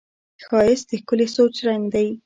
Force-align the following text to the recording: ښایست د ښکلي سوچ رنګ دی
ښایست 0.45 0.85
د 0.89 0.91
ښکلي 1.01 1.27
سوچ 1.35 1.55
رنګ 1.67 1.83
دی 1.93 2.07